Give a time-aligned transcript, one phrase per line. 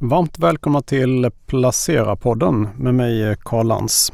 [0.00, 4.12] Varmt välkomna till Placera-podden med mig Karl Lantz.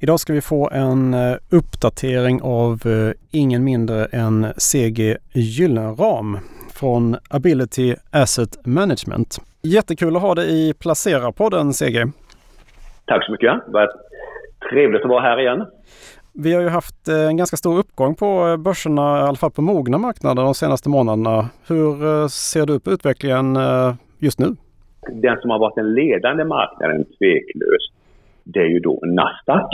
[0.00, 6.38] Idag ska vi få en eh, uppdatering av eh, ingen mindre än CG Gyllenram
[6.74, 9.38] från Ability Asset Management.
[9.62, 12.12] Jättekul att ha dig i Placera-podden CG.
[13.06, 13.52] Tack så mycket.
[13.66, 13.90] Var
[14.70, 15.66] trevligt att vara här igen.
[16.32, 19.62] Vi har ju haft eh, en ganska stor uppgång på börserna, i alla fall på
[19.62, 21.48] mogna marknader de senaste månaderna.
[21.66, 23.58] Hur ser du på utvecklingen
[24.18, 24.56] just nu?
[25.10, 27.92] Den som har varit den ledande marknaden tveklöst,
[28.44, 29.70] det är ju då Nasdaq.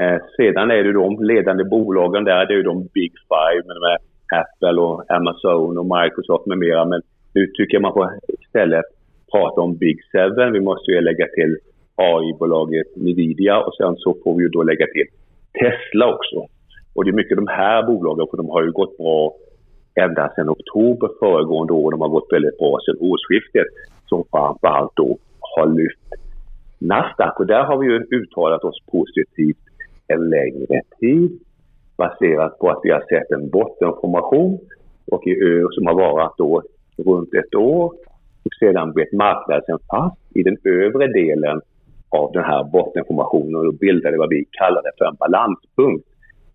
[0.00, 3.98] Eh, sedan är det de ledande bolagen där, det är ju de Big Five med
[4.40, 6.84] Apple och Amazon och Microsoft med mera.
[6.84, 7.02] Men
[7.34, 8.84] nu tycker jag man får istället
[9.32, 10.52] prata om Big Seven.
[10.52, 11.58] Vi måste ju lägga till
[11.96, 15.06] AI-bolaget Nvidia och sen så får vi ju då lägga till
[15.58, 16.46] Tesla också.
[16.94, 19.34] Och det är mycket de här bolagen, för de har ju gått bra
[19.94, 21.90] ända sedan oktober föregående år.
[21.90, 23.66] De har gått väldigt bra sedan årsskiftet
[24.12, 26.08] som framförallt då har lyft
[26.78, 27.40] Nasdaq.
[27.40, 29.64] Och där har vi ju uttalat oss positivt
[30.08, 31.40] en längre tid
[31.96, 34.58] baserat på att vi har sett en bottenformation
[35.12, 36.62] och i ö som har varit då
[36.96, 37.84] runt ett år
[38.44, 41.60] och sedan blivit marknaden fast i den övre delen
[42.08, 46.08] av den här bottenformationen och bildade vad vi kallade för en balanspunkt.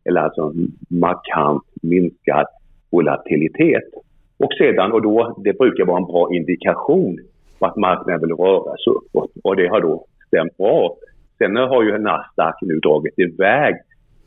[0.05, 2.45] Eller alltså en markant minskad
[2.89, 3.89] volatilitet.
[4.38, 7.19] Och sedan, och då, det brukar vara en bra indikation
[7.59, 10.95] och att marknaden vill röra sig uppåt och det har då stämt bra.
[11.38, 13.75] Sen har ju Nasdaq nu dragit iväg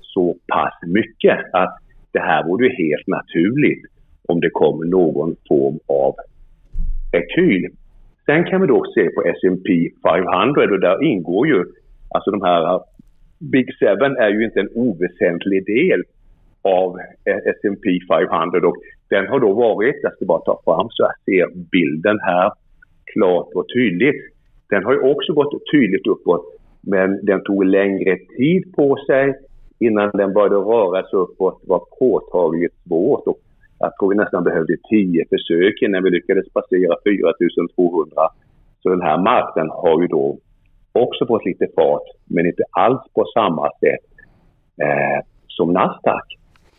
[0.00, 1.78] så pass mycket att
[2.12, 3.84] det här vore ju helt naturligt
[4.28, 6.14] om det kommer någon form av
[7.12, 7.70] rekyl.
[8.27, 11.65] Sen kan vi då se på S&P 500 och där ingår ju,
[12.15, 12.81] alltså de här eh,
[13.39, 16.03] Big Seven är ju inte en oväsentlig del
[16.62, 18.77] av eh, S&P 500 och
[19.09, 22.53] den har då varit, jag ska bara ta fram så jag ser bilden här
[23.12, 24.20] klart och tydligt.
[24.70, 26.44] Den har ju också gått tydligt uppåt
[26.80, 29.34] men den tog längre tid på sig
[29.78, 31.60] innan den började röra sig uppåt.
[31.66, 33.38] Var påtagligt svårt och
[33.78, 38.10] jag tror vi nästan behövde tio försök innan vi lyckades passera 4200.
[38.82, 40.38] Så den här marknaden har ju då
[40.92, 44.06] också fått lite fart men inte alls på samma sätt
[44.82, 46.27] eh, som Nasdaq.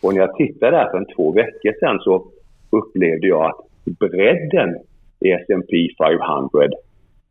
[0.02, 2.26] Och när jag tittade där för en två veckor sedan så
[2.70, 3.60] upplevde jag att
[4.00, 4.78] bredden
[5.22, 6.50] i S&P 500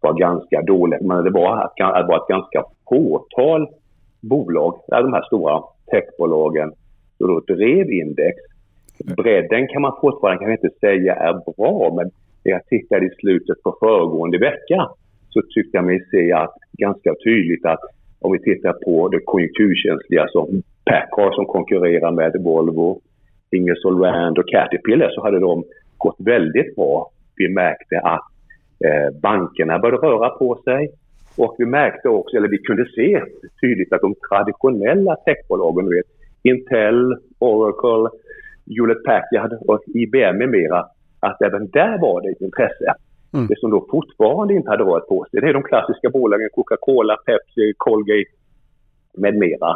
[0.00, 0.98] var ganska dålig.
[1.02, 3.68] Men det var, det var ett ganska fåtal
[4.20, 6.72] bolag, de här stora techbolagen,
[7.18, 8.36] som då drev index.
[9.16, 12.10] Bredden kan man fortfarande kan inte säga är bra, men
[12.44, 14.88] när jag tittade i slutet på föregående vecka
[15.28, 17.80] så tyckte jag mig se att ganska tydligt att
[18.20, 23.00] om vi tittar på det konjunkturkänsliga som Packard som konkurrerar med Volvo,
[23.50, 25.64] Ingersoll Rand och Caterpillar så hade de
[25.96, 27.10] gått väldigt bra.
[27.40, 28.26] Vi märkte att
[28.86, 30.90] eh, bankerna började röra på sig
[31.36, 33.22] och vi märkte också, eller vi kunde se
[33.60, 36.06] tydligt att de traditionella techbolagen, vet,
[36.42, 38.18] Intel, Oracle,
[38.66, 40.86] Hewlett Packard och IBM med mera,
[41.20, 42.94] att även där var det ett intresse.
[43.34, 43.46] Mm.
[43.46, 47.16] Det som då fortfarande inte hade rört på sig, det är de klassiska bolagen Coca-Cola,
[47.26, 48.30] Pepsi, Colgate
[49.16, 49.70] med mera.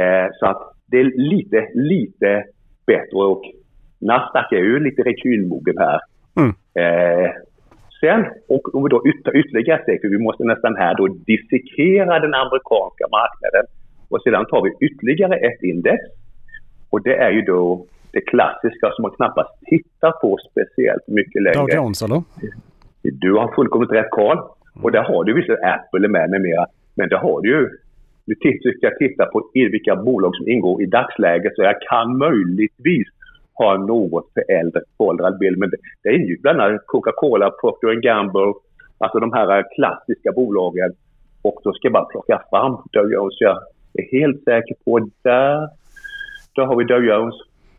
[0.00, 2.44] Eh, så att det är lite, lite
[2.86, 3.42] bättre och
[3.98, 6.00] Nasdaq är ju lite rekylmogen här.
[6.40, 6.52] Mm.
[6.82, 7.30] Eh,
[8.00, 12.18] sen, och om vi då tar ytterligare steg, för vi måste nästan här då dissekera
[12.18, 13.64] den amerikanska marknaden.
[14.08, 16.00] Och sedan tar vi ytterligare ett index.
[16.90, 21.60] Och det är ju då det klassiska som man knappast tittar på speciellt mycket längre.
[21.60, 22.22] Dow Jones eller?
[23.02, 24.38] Du har fullkomligt rätt Karl.
[24.82, 26.66] Och där har du visserligen Apple med med mera.
[26.94, 27.68] Men det har du ju
[28.26, 33.08] nu ska jag titta på vilka bolag som ingår i dagsläget så jag kan möjligtvis
[33.58, 34.28] ha en något
[34.96, 35.58] föråldrad bild.
[35.58, 38.52] Men det, det ingick bland annat Coca-Cola, Procter Gamble,
[38.98, 40.92] alltså de här klassiska bolagen.
[41.42, 43.36] Och då ska jag bara plocka fram Dow Jones.
[43.40, 43.56] Jag
[43.94, 45.68] är helt säker på där.
[46.54, 47.34] Då har vi Dow Jones.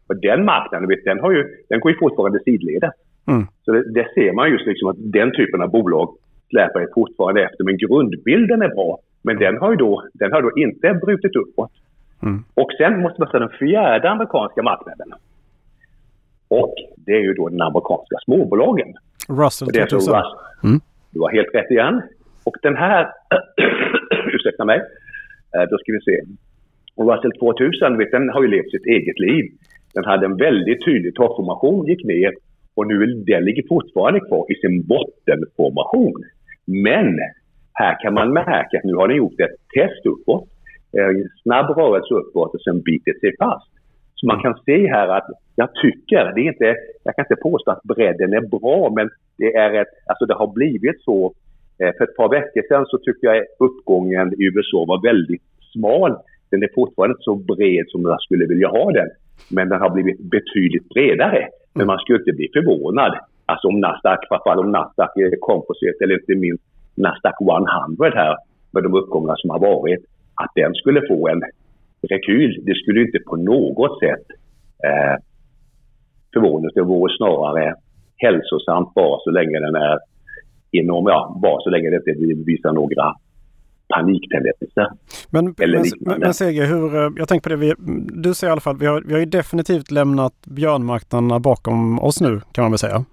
[0.08, 2.94] Och den marknaden, vet, den, har ju, den går ju fortfarande sidledes.
[3.28, 3.48] Mm.
[3.66, 6.16] Så det, det, ser man just liksom att den typen av bolag
[6.50, 7.64] släpar ju fortfarande efter.
[7.64, 9.00] Men grundbilden är bra.
[9.22, 11.72] Men den har ju då, den har då inte brutit uppåt.
[12.23, 12.44] Mm.
[12.53, 15.14] Och sen måste man ta den fjärde amerikanska marknaden.
[16.47, 18.94] Och det är ju då den amerikanska småbolagen.
[19.29, 19.97] Russell 2000.
[19.97, 20.23] Russell.
[20.64, 20.79] Mm.
[21.11, 22.02] Du har helt rätt igen.
[22.44, 23.08] Och den här,
[24.34, 24.79] ursäkta mig,
[25.55, 26.17] eh, då ska vi se.
[27.09, 29.46] Russell 2000, vet, den har ju levt sitt eget liv.
[29.94, 32.34] Den hade en väldigt tydlig toppformation, gick ner
[32.76, 32.97] och nu
[33.32, 36.23] den ligger fortfarande kvar i sin bottenformation.
[36.66, 37.20] Men
[37.73, 40.47] här kan man märka att nu har den gjort ett test uppåt,
[40.97, 41.11] eh,
[41.44, 43.72] snabb rörelse uppåt och sen bitit sig fast.
[44.16, 45.28] Så man kan se här att
[45.59, 49.56] jag tycker, det är inte, jag kan inte påstå att bredden är bra, men det
[49.56, 51.34] är ett, alltså det har blivit så
[51.80, 55.42] eh, för ett par veckor sedan så tycker jag uppgången i USA var väldigt
[55.74, 56.12] smal.
[56.52, 59.09] Den är fortfarande inte så bred som jag skulle vilja ha den.
[59.50, 61.48] Men den har blivit betydligt bredare.
[61.74, 63.14] Men man skulle inte bli förvånad.
[63.46, 66.64] Alltså om Nasdaq, framförallt om Nasdaq eh, Composite eller inte minst
[66.96, 68.36] Nasdaq 100 här
[68.72, 70.02] med de uppgångar som har varit.
[70.36, 71.42] Att den skulle få en
[72.12, 72.64] rekyl.
[72.66, 74.26] Det skulle inte på något sätt
[74.88, 75.16] eh,
[76.34, 76.70] förvåna.
[76.76, 77.74] Det vore snarare
[78.18, 79.97] hälsosamt bara så länge den är
[80.72, 83.14] inom, ja, bara så länge det inte visar några
[83.96, 84.88] paniktendenser.
[85.29, 87.76] Men, eller men, men Seger, hur, eh, jag tänker på det,
[88.22, 92.22] du säger i alla fall, vi har, vi har ju definitivt lämnat björnmarknaderna bakom oss
[92.22, 93.06] nu kan man väl säga?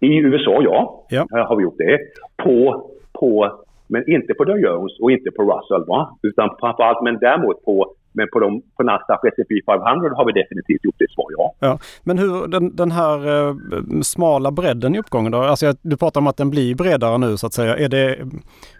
[0.00, 1.26] I USA ja, ja.
[1.30, 1.98] har vi gjort det.
[2.44, 2.90] På,
[3.20, 6.18] på, men inte på Dow Jones och inte på Russell va?
[6.22, 10.84] Utan framförallt, men däremot på men på, de, på Nasdaq S&P 500 har vi definitivt
[10.84, 11.54] gjort det, svar ja.
[11.58, 11.78] ja.
[12.04, 13.16] Men hur den, den här
[13.48, 13.54] eh,
[14.02, 15.38] smala bredden i uppgången då?
[15.38, 17.76] Alltså du pratar om att den blir bredare nu så att säga.
[17.76, 18.18] Är det,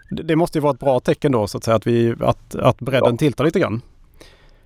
[0.09, 2.79] det måste ju vara ett bra tecken då så att säga att, vi, att, att
[2.81, 3.17] bredden ja.
[3.17, 3.81] tiltar lite grann.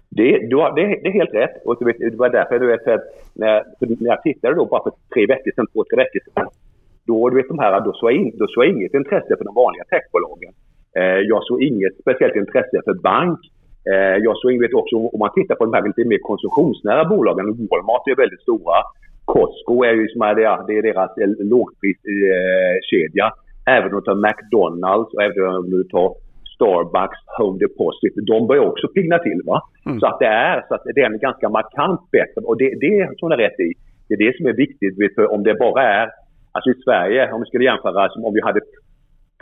[0.10, 1.66] Det, du har, det, det, är helt rätt.
[1.66, 5.25] Och det var därför du vet, att när, när jag tittade då bara för tre
[5.25, 6.48] veckor sedan, två, tre veckor sedan.
[7.07, 9.56] Då, du vet, de här, då, såg in, då såg jag inget intresse för de
[9.56, 10.54] vanliga techbolagen.
[10.98, 13.39] Eh, jag såg inget speciellt intresse för bank.
[13.91, 17.45] Eh, jag såg inget också, om man tittar på de här lite mer konsumtionsnära bolagen,
[17.69, 18.77] Walmart är väldigt stora.
[19.25, 21.12] Costco är ju som är det, det är deras
[21.53, 23.27] lågpriskedja.
[23.75, 26.09] Även om du tar McDonalds och även om du tar
[26.56, 29.41] Starbucks, Home Deposit, de börjar också pigna till.
[29.45, 29.62] Va?
[29.86, 30.00] Mm.
[30.00, 33.00] Så att det är så att det är en ganska markant bättre och det, det
[33.00, 33.74] är som är rätt i.
[34.07, 35.15] Det är det som är viktigt.
[35.15, 36.09] För om det bara är,
[36.51, 38.59] alltså i Sverige, om vi skulle jämföra som om vi hade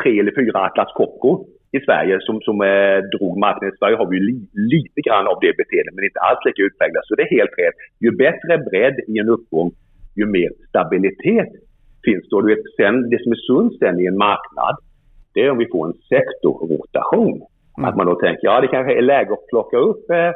[0.03, 1.45] tre eller fyra Atlas Copco
[1.77, 3.73] i Sverige som, som eh, drog marknaden.
[3.73, 4.37] I Sverige har vi li,
[4.73, 7.05] lite grann av det beteendet men inte alls lika utpräglat.
[7.07, 7.77] Så det är helt rätt.
[8.05, 9.69] Ju bättre bredd i en uppgång,
[10.19, 11.51] ju mer stabilitet
[12.05, 12.35] finns det.
[12.35, 14.75] Och du vet, sen, det som är sunt sen i en marknad,
[15.33, 17.37] det är om vi får en sektorrotation.
[17.77, 17.85] Mm.
[17.87, 20.31] Att man då tänker, ja det kanske är läge att plocka upp eh,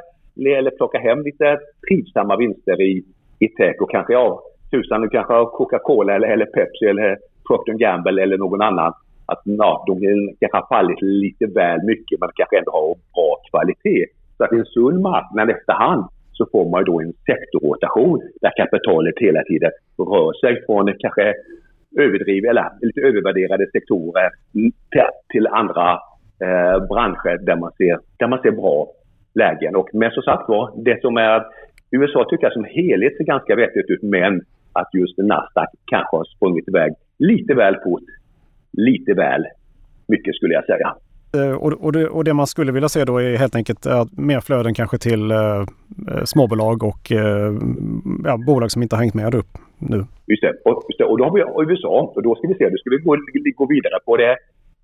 [0.59, 3.03] eller plocka hem lite trivsamma vinster i,
[3.39, 7.17] i tech och kanske, ja, tusan, du kanske har Coca-Cola eller, eller Pepsi eller
[7.47, 8.93] Procter Gamble eller någon annan.
[9.31, 9.93] Att ja, de
[10.39, 14.05] kanske har fallit lite väl mycket men kanske ändå har bra kvalitet.
[14.37, 16.03] Så att i en sund marknad efterhand
[16.37, 21.33] så får man ju då en sektorrotation där kapitalet hela tiden rör sig från kanske
[22.03, 24.71] överdriv, eller lite övervärderade sektorer till,
[25.31, 25.87] till andra
[26.45, 28.87] eh, branscher där man, ser, där man ser bra
[29.35, 29.75] lägen.
[29.75, 31.43] Och, men som sagt var, det som är
[31.91, 34.41] USA tycker jag som helhet ser ganska vettigt ut men
[34.73, 38.07] att just Nasdaq kanske har sprungit iväg lite väl fort,
[38.73, 39.45] lite väl
[40.07, 40.95] mycket skulle jag säga.
[41.37, 44.17] Eh, och, och, det, och, det, man skulle vilja se då är helt enkelt att
[44.17, 45.37] mer flöden kanske till eh,
[46.11, 47.53] eh, småbolag och eh,
[48.23, 50.05] ja, bolag som inte har hängt med upp nu.
[50.27, 50.53] Just det.
[50.65, 51.05] Och, just det.
[51.05, 53.15] och då har vi USA och då ska vi se, då ska vi gå,
[53.55, 54.35] gå vidare på det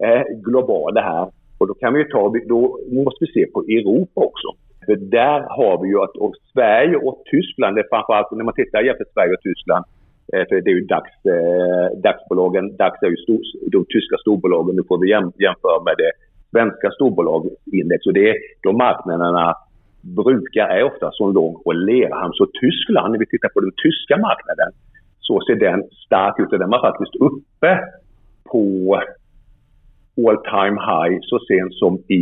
[0.06, 1.28] eh, globala här.
[1.58, 4.48] Och då kan vi ta, då måste vi se på Europa också.
[4.86, 8.82] För där har vi ju att och Sverige och Tyskland, det framförallt när man tittar
[8.82, 9.97] jämför Sverige och Tyskland, eh,
[10.34, 13.40] Eh, för det är ju DAX, eh, DAX-bolagen, DAX är ju stor,
[13.72, 16.12] de tyska storbolagen, nu får vi jäm, jämföra med det
[16.52, 18.06] svenska storbolagsindex.
[18.06, 19.56] Och det, de marknaderna
[20.02, 22.34] brukar, är ofta som lång och lerhamn.
[22.34, 24.72] Så Tyskland, när vi tittar på den tyska marknaden,
[25.20, 27.72] så ser den stark ut och den var faktiskt uppe
[28.52, 28.62] på
[30.28, 32.22] all time high så sent som i,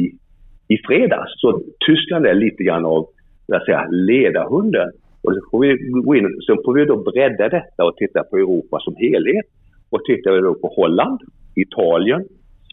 [0.68, 1.32] i fredags.
[1.42, 3.08] Så Tyskland är lite grann av
[3.48, 4.92] jag säga, ledarhunden.
[5.26, 5.70] Och så får vi
[6.08, 9.46] gå in, så får vi då bredda detta och titta på Europa som helhet.
[9.90, 11.20] Och tittar vi då på Holland,
[11.56, 12.22] Italien,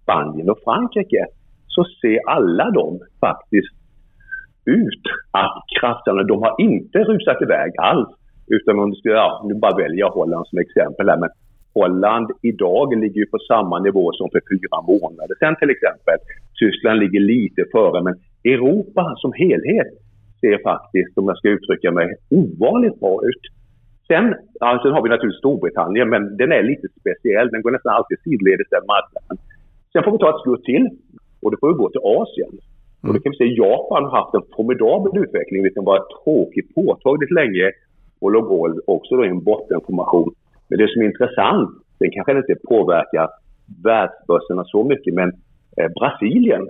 [0.02, 1.26] Spanien och Frankrike
[1.66, 3.75] så ser alla de faktiskt
[4.64, 8.09] ut att krafterna, de har inte rusat iväg alls.
[8.47, 11.30] Utan om du ska, ja, nu bara välja Holland som exempel här, men
[11.75, 16.16] Holland idag ligger ju på samma nivå som för fyra månader sedan till exempel.
[16.61, 19.88] Tyskland ligger lite före, men Europa som helhet
[20.42, 22.06] ser faktiskt, om jag ska uttrycka mig,
[22.40, 23.44] ovanligt bra ut.
[24.11, 24.25] Sen,
[24.61, 27.49] ja, sen har vi naturligtvis Storbritannien, men den är lite speciell.
[27.52, 29.37] Den går nästan alltid sidledes den marknaden.
[29.92, 30.84] Sen får vi ta ett skutt till
[31.42, 32.52] och då får vi gå till Asien.
[32.54, 33.04] Mm.
[33.06, 37.34] Och då kan vi se Japan har haft en formidabel utveckling, vilken var tråkigt påtagligt
[37.40, 37.66] länge
[38.20, 38.44] och låg
[38.94, 40.30] också då i en bottenformation.
[40.68, 41.70] Men det som är intressant,
[42.00, 43.28] den kanske inte påverkar
[43.84, 45.28] världsbörserna så mycket, men
[45.76, 46.62] eh, Brasilien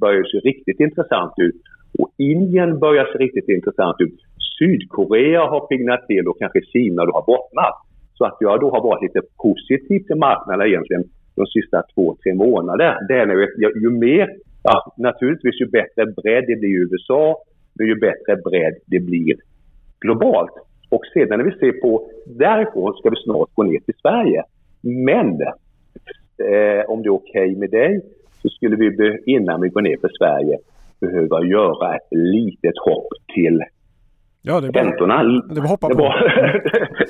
[0.00, 1.60] börjar se riktigt intressant ut.
[1.98, 4.20] Och Indien börjar se riktigt intressant ut.
[4.58, 7.74] Sydkorea har pignat till och kanske Kina då har bottnat.
[8.14, 11.04] Så att jag då har varit lite positiv till marknaden egentligen
[11.36, 12.98] de sista två, tre månaderna.
[13.08, 13.48] Det är nu,
[13.82, 14.28] ju mer,
[14.62, 17.36] ja, naturligtvis ju bättre bredd det blir i USA,
[17.74, 19.34] men ju bättre bredd det blir
[20.00, 20.52] globalt.
[20.90, 24.42] Och sedan när vi ser på därifrån ska vi snart gå ner till Sverige.
[24.82, 25.28] Men
[26.48, 28.00] eh, om det är okej okay med dig,
[28.42, 30.58] så skulle vi innan vi går ner för Sverige
[31.06, 33.60] behöva göra ett litet hopp till
[34.46, 35.16] Ja, det bara, räntorna.
[35.54, 35.94] Det är hoppa på.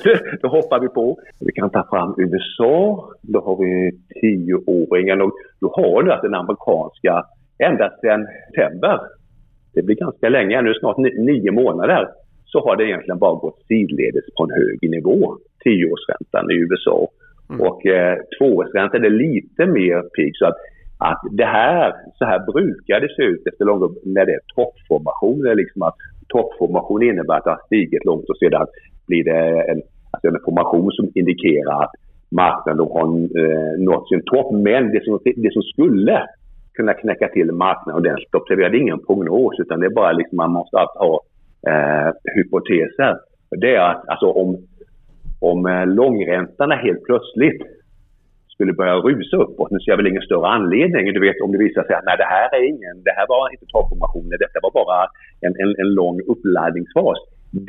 [0.04, 1.18] Det, det hoppar vi på.
[1.40, 2.74] Vi kan ta fram USA.
[3.22, 3.72] Då har vi
[4.20, 7.24] tioåringen och då har du att den amerikanska
[7.58, 9.00] ända sedan september.
[9.74, 12.08] Det blir ganska länge, nu snart nio månader
[12.44, 15.36] så har det egentligen bara gått sidledes på en hög nivå.
[15.64, 17.08] Tioårsräntan i USA.
[17.50, 17.60] Mm.
[17.66, 20.32] Och eh, tvåårsräntan är lite mer pigg.
[20.36, 20.56] Så att,
[21.10, 25.54] att det här, så här brukar det se ut efter långa, när det är toppformationer.
[25.54, 25.96] Liksom att
[26.28, 28.66] toppformation innebär att det har stigit långt och sedan
[29.06, 31.94] blir det en, alltså en formation som indikerar att
[32.30, 33.06] marknaden har
[33.40, 34.52] eh, nått sin topp.
[34.52, 36.26] Men det som, det som skulle
[36.74, 40.36] kunna knäcka till marknaden ordentligt, observera det är ingen prognos utan det är bara liksom
[40.36, 41.20] man måste alltid ha
[41.70, 43.18] eh, hypoteser.
[43.60, 44.58] Det är att alltså, om,
[45.40, 47.62] om eh, långräntorna helt plötsligt
[48.54, 49.70] skulle börja rusa uppåt.
[49.70, 51.12] Nu ser jag väl ingen större anledning.
[51.12, 53.42] Du vet om det visar sig att nej, det här är ingen, det här var
[53.54, 55.00] inte toppformationer, detta var bara
[55.46, 57.18] en, en, en lång uppladdningsfas.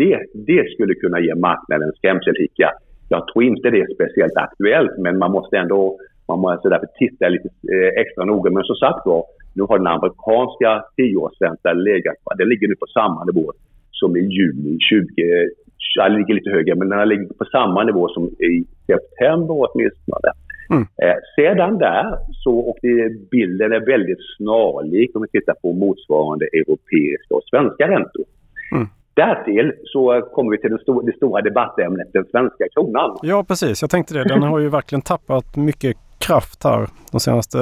[0.02, 0.18] Det,
[0.50, 2.68] det skulle kunna ge marknaden skrämselhicka.
[3.14, 5.82] Jag tror inte det är speciellt aktuellt, men man måste ändå
[6.28, 8.52] man måste därför titta lite eh, extra noga.
[8.52, 9.24] Men som sagt var,
[9.56, 13.46] nu har den amerikanska tioårsräntan legat, den ligger nu på samma nivå
[13.92, 15.50] som i juni 20,
[15.96, 18.54] den ligger lite högre, men den har legat på samma nivå som i
[18.92, 20.30] september åtminstone.
[20.70, 20.82] Mm.
[20.82, 26.46] Eh, sedan där så, och det, bilden är väldigt snarlik om vi tittar på motsvarande
[26.46, 28.26] europeiska och svenska räntor.
[28.72, 28.88] Mm.
[29.14, 33.18] Därtill så kommer vi till det, stor, det stora debattämnet, den svenska kronan.
[33.22, 34.24] Ja precis, jag tänkte det.
[34.24, 37.58] Den har ju verkligen tappat mycket kraft här de senaste,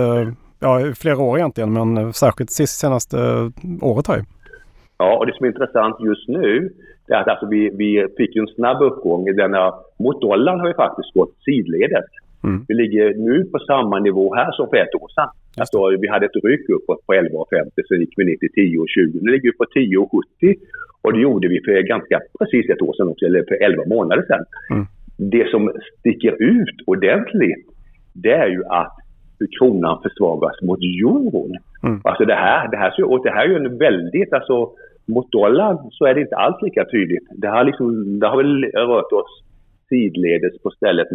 [0.60, 3.18] ja flera år egentligen, men särskilt senaste
[3.82, 4.22] året här.
[4.98, 6.74] Ja, och det som är intressant just nu
[7.08, 9.26] är att alltså vi, vi fick en snabb uppgång.
[9.26, 12.06] Denna, mot dollarn har vi faktiskt gått sidledes.
[12.44, 12.66] Mm.
[12.68, 15.30] Vi ligger nu på samma nivå här som för ett år sedan.
[15.62, 19.20] Alltså, vi hade ett ryck uppåt på 11,50 sen gick vi ner till 10,20.
[19.22, 19.66] Nu ligger vi på
[20.46, 20.56] 10,70
[21.02, 24.24] och det gjorde vi för ganska precis ett år sedan också, eller för 11 månader
[24.28, 24.46] sedan.
[24.72, 24.86] Mm.
[25.18, 27.66] Det som sticker ut ordentligt
[28.14, 28.96] det är ju att
[29.40, 31.52] hur kronan försvagas mot euron.
[31.84, 32.02] Mm.
[32.04, 34.72] Alltså det här, det här, och det här är ju en väldigt, alltså
[35.06, 37.28] mot dollarn så är det inte alls lika tydligt.
[37.32, 39.43] Det har, liksom, det har väl rört oss
[39.94, 41.12] sidledes på stället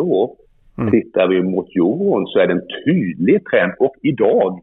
[0.00, 0.30] år.
[0.78, 0.90] Mm.
[0.90, 4.60] Tittar vi mot euron så är det en tydlig trend och idag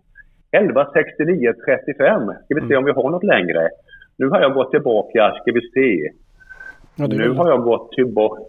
[0.52, 2.44] 11.69.35.
[2.44, 2.78] Ska vi se mm.
[2.78, 3.70] om vi har något längre.
[4.18, 6.12] Nu har jag gått tillbaka, ska vi se.
[6.96, 8.42] Ja, nu har jag gått tillbaka.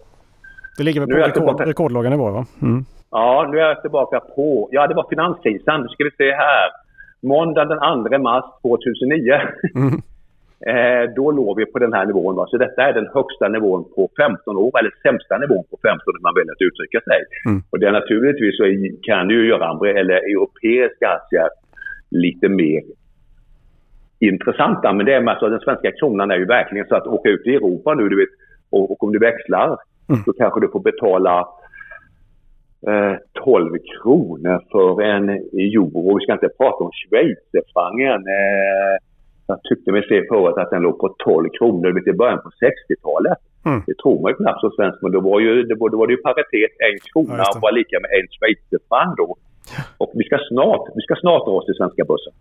[0.76, 1.66] Det ligger väl på rekord, tillbaka...
[1.66, 2.46] rekordlåga nivåer va?
[2.62, 2.84] Mm.
[3.10, 4.68] Ja, nu är jag tillbaka på...
[4.72, 5.80] Ja, det var finanskrisen.
[5.80, 6.68] Nu ska vi se här.
[7.22, 9.32] Måndag den 2 mars 2009.
[9.74, 10.02] Mm.
[10.66, 12.36] Eh, då låg vi på den här nivån.
[12.36, 12.46] Va?
[12.46, 16.22] Så detta är den högsta nivån på 15 år, eller sämsta nivån på 15 år
[16.22, 17.20] man väljer att uttrycka sig.
[17.46, 17.62] Mm.
[17.70, 18.64] Och det är naturligtvis så
[19.02, 21.48] kan ju göra eller europeiska aktier
[22.10, 22.82] lite mer
[24.20, 24.92] intressanta.
[24.92, 27.46] Men det är med att den svenska kronan är ju verkligen så att åka ut
[27.46, 28.34] i Europa nu, du vet,
[28.70, 29.66] och, och om du växlar,
[30.08, 30.22] mm.
[30.24, 31.48] så kanske du får betala
[33.44, 36.18] 12 eh, kronor för en euro.
[36.18, 38.22] Vi ska inte prata om schweizerfrancen.
[38.26, 39.07] Eh,
[39.48, 43.38] jag tyckte mig se förut att den låg på 12 kronor i början på 60-talet.
[43.66, 43.82] Mm.
[43.86, 46.06] Det tror man ju knappt som svensk, men då var, ju, det var, då var
[46.06, 46.72] det ju paritet.
[46.86, 49.36] En krona ja, var lika med en schweizerfranc då.
[49.98, 52.32] Och vi ska snart, vi ska snart dra oss till svenska börsen.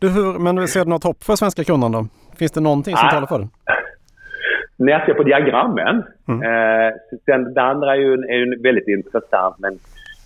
[0.00, 2.06] Du, hur, men ser du något hopp för svenska kronan då?
[2.38, 3.10] Finns det någonting som ah.
[3.10, 3.48] talar för det?
[4.84, 6.02] när jag ser på diagrammen.
[6.28, 6.40] Mm.
[6.48, 6.92] Eh,
[7.26, 9.78] sen, det andra är ju, är ju väldigt intressant men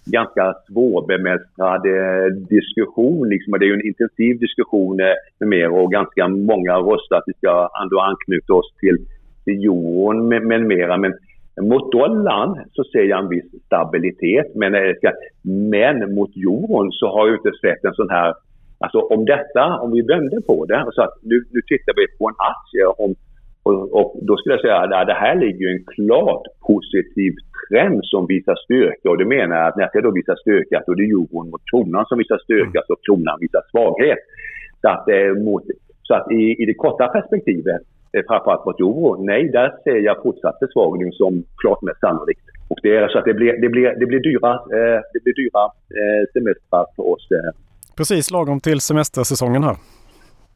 [0.07, 3.29] ganska svårbemästrad eh, diskussion.
[3.29, 3.53] Liksom.
[3.53, 5.07] Det är ju en intensiv diskussion eh,
[5.39, 8.99] med mer och ganska många röstar att vi ska ändå anknyta oss till,
[9.45, 10.97] till euron med, med mera.
[10.97, 11.15] Men
[11.61, 14.55] mot dollarn så ser jag en viss stabilitet.
[14.55, 18.35] Men, eh, men mot euron så har jag inte sett en sån här
[18.79, 22.19] Alltså om detta, om vi vänder på det, och så att nu, nu tittar vi
[22.19, 23.15] på en aktie om
[23.67, 27.33] och, och, då skulle jag säga att det här ligger en klart positiv
[27.69, 29.11] trend som visar styrka.
[29.11, 31.65] Och det menar jag att när jag då visar styrka, så är det euron mot
[31.71, 34.19] kronan som visar styrka, så kronan visar svaghet.
[34.81, 35.63] Så att, eh, mot,
[36.03, 40.23] så att i, i det korta perspektivet, eh, framförallt mot euro, nej, där ser jag
[40.23, 42.47] fortsatt försvagning som klart mest sannolikt.
[42.69, 45.35] Och det är så att det blir, det blir, det blir dyra, eh, det blir
[45.43, 45.65] dyra
[45.99, 47.29] eh, semestrar för oss.
[47.31, 47.51] Eh.
[47.97, 49.77] Precis lagom till semestersäsongen här.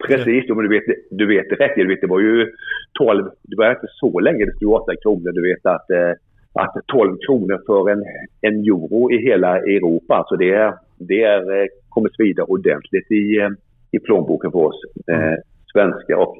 [0.06, 1.74] Precis, men du vet, du vet rätt.
[1.76, 2.52] Du vet, det var ju
[2.98, 5.32] 12, det var inte så länge det stod 8 kronor.
[5.32, 6.12] Du vet att, eh,
[6.52, 8.04] att 12 kronor för en,
[8.40, 13.50] en euro i hela Europa, alltså det, det är, eh, kommer svida ordentligt i, eh,
[13.90, 15.36] i plånboken för oss eh,
[15.72, 16.16] svenskar.
[16.16, 16.36] Och,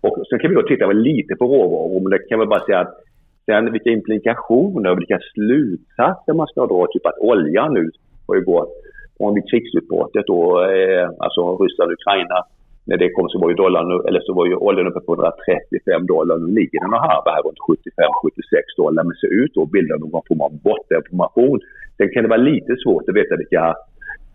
[0.00, 2.00] och sen kan vi då titta lite på råvaror.
[2.00, 3.00] Men det kan vi bara säga att
[3.46, 6.86] Sen vilka implikationer och vilka slutsatser man ska dra.
[6.86, 7.90] Typ att oljan nu
[8.26, 8.72] har ju gått
[9.16, 12.38] från krigsutbrottet då, eh, alltså Ryssland och Ukraina.
[12.88, 16.06] När det kom så var ju dollarn, eller så var ju oljan uppe på 135
[16.06, 16.36] dollar.
[16.38, 19.04] Nu ligger den och harvar här runt 75-76 dollar.
[19.04, 21.58] Men ser ut att bilda någon form av bottenformation.
[21.96, 23.64] Sen kan det vara lite svårt att veta vilka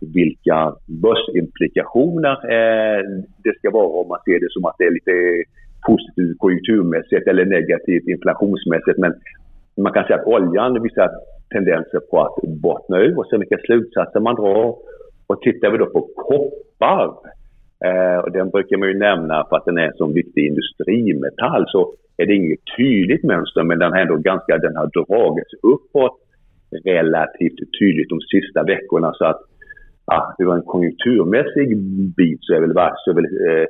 [0.02, 3.02] vilka börsimplikationer eh,
[3.44, 5.16] det ska vara om man ser det som att det är lite
[5.88, 8.98] positivt konjunkturmässigt eller negativt inflationsmässigt.
[8.98, 9.14] Men
[9.84, 11.10] man kan säga att oljan visar
[11.50, 14.76] tendenser på att bottna ur och sen vilka slutsatser man drar.
[15.28, 17.14] Och tittar vi då på koppar,
[17.86, 21.66] eh, och den brukar man ju nämna för att den är en så viktig industrimetall,
[21.68, 26.18] så är det inget tydligt mönster men den har ändå ganska, den har dragits uppåt
[26.86, 29.42] relativt tydligt de sista veckorna så att
[30.06, 31.78] ja, det var en konjunkturmässig
[32.18, 33.66] bit så är väl, så är väl eh,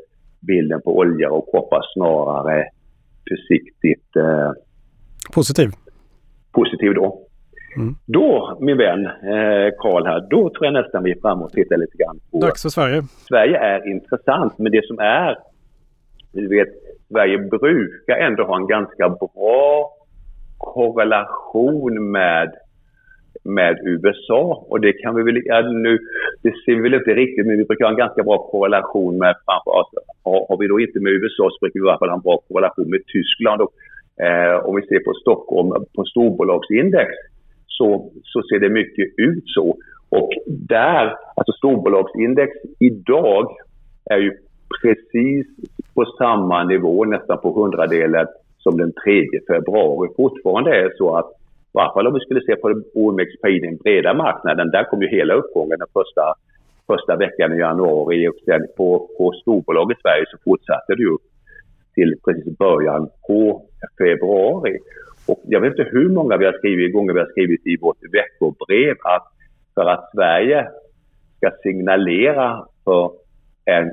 [0.47, 2.65] bilden på olja och koppar snarare
[3.29, 4.51] försiktigt eh,
[5.33, 5.69] positiv.
[6.51, 7.28] Positiv då.
[7.75, 7.95] Mm.
[8.05, 11.77] Då, min vän eh, Karl här, då tror jag nästan vi är framme och tittar
[11.77, 12.39] lite grann på...
[12.39, 13.03] Dags för Sverige.
[13.27, 15.37] Sverige är intressant, men det som är...
[16.31, 16.69] Du vet,
[17.07, 19.91] Sverige brukar ändå ha en ganska bra
[20.57, 22.53] korrelation med
[23.43, 24.65] med USA.
[24.69, 25.99] Och det kan vi väl, ja, nu,
[26.43, 29.35] det ser vi väl inte riktigt, men vi brukar ha en ganska bra korrelation med
[29.45, 29.71] framför.
[30.23, 32.21] Har, har vi då inte med USA så brukar vi i alla fall ha en
[32.21, 33.61] bra korrelation med Tyskland.
[33.61, 33.71] Och,
[34.25, 37.09] eh, om vi ser på Stockholm, på storbolagsindex,
[37.79, 39.67] så, så ser det mycket ut så.
[40.09, 41.05] Och där,
[41.37, 43.45] alltså storbolagsindex idag
[44.05, 44.31] är ju
[44.81, 45.47] precis
[45.95, 50.09] på samma nivå, nästan på hundradelen, som den 3 februari.
[50.17, 51.29] Fortfarande är det så att
[51.71, 55.07] i varje fall om vi skulle se på OMXPI, den breda marknaden, där kom ju
[55.07, 56.25] hela uppgången den första,
[56.87, 61.17] första veckan i januari och sen på, på storbolag i Sverige så fortsatte det ju
[61.95, 63.61] till precis början på
[63.97, 64.77] februari.
[65.29, 68.03] Och jag vet inte hur många vi har skrivit, gånger vi har skrivit i vårt
[68.11, 69.27] veckobrev att
[69.75, 70.67] för att Sverige
[71.37, 73.11] ska signalera för
[73.65, 73.91] en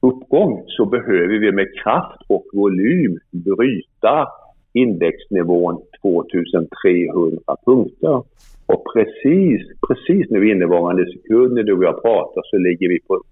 [0.00, 4.28] uppgång så behöver vi med kraft och volym bryta
[4.72, 8.22] indexnivån 2300 punkter.
[8.66, 13.22] Och precis, precis nu innevarande sekund när du och jag pratar så ligger vi på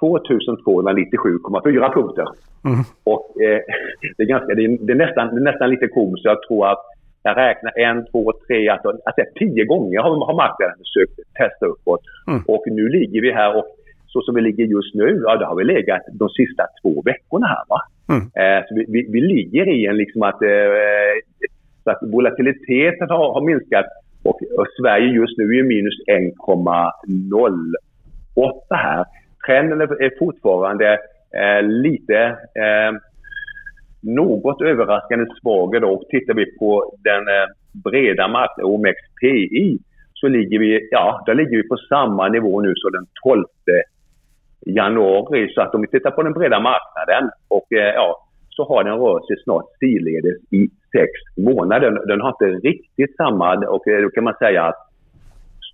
[0.00, 2.26] 2297,4 punkter.
[2.64, 2.80] Mm.
[3.04, 3.60] Och eh,
[4.16, 6.24] det, är ganska, det, är, det, är nästan, det är nästan lite komiskt.
[6.24, 6.84] Jag tror att
[7.22, 12.00] jag räknar en, två, tre, alltså, alltså tio gånger har, har marknaden försökt testa uppåt.
[12.28, 12.42] Mm.
[12.46, 13.66] Och nu ligger vi här och
[14.06, 17.46] så som vi ligger just nu, ja, då har vi legat de sista två veckorna
[17.46, 17.64] här.
[17.68, 17.80] Va?
[18.12, 18.22] Mm.
[18.40, 20.48] Eh, så vi, vi, vi, ligger i en liksom att, eh,
[21.84, 23.86] så att volatiliteten har, har minskat
[24.22, 29.04] och, och, Sverige just nu är minus 1,08 här.
[29.48, 30.98] Trenden är fortfarande
[31.40, 32.18] eh, lite
[32.64, 32.92] eh,
[34.02, 35.80] något överraskande svag.
[35.80, 36.04] Då.
[36.10, 37.46] Tittar vi på den eh,
[37.84, 39.78] breda marknaden, OMXPI,
[40.14, 43.44] så ligger vi, ja, där ligger vi på samma nivå nu som den 12
[44.66, 45.52] januari.
[45.54, 48.98] Så att om vi tittar på den breda marknaden och eh, ja, så har den
[48.98, 52.06] rört sig snart sidledes i sex månader.
[52.06, 54.87] Den har inte riktigt samma och eh, då kan man säga att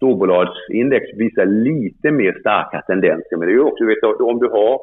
[0.04, 3.36] storbolagsindex visar lite mer starka tendenser.
[3.36, 4.80] Men det är också, vet, om du har,